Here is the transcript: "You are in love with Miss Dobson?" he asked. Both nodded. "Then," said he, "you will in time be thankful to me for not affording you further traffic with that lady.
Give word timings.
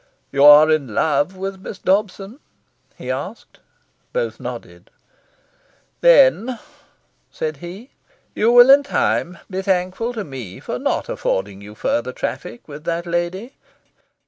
"You 0.31 0.43
are 0.45 0.71
in 0.71 0.95
love 0.95 1.35
with 1.35 1.59
Miss 1.61 1.77
Dobson?" 1.77 2.39
he 2.95 3.11
asked. 3.11 3.59
Both 4.13 4.39
nodded. 4.39 4.89
"Then," 5.99 6.57
said 7.29 7.57
he, 7.57 7.91
"you 8.33 8.51
will 8.51 8.71
in 8.71 8.81
time 8.81 9.37
be 9.47 9.61
thankful 9.61 10.11
to 10.13 10.23
me 10.23 10.59
for 10.59 10.79
not 10.79 11.07
affording 11.07 11.61
you 11.61 11.75
further 11.75 12.13
traffic 12.13 12.67
with 12.67 12.83
that 12.85 13.05
lady. 13.05 13.53